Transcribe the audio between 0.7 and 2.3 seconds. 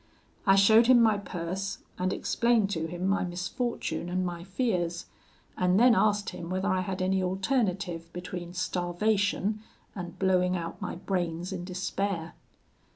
him my purse, and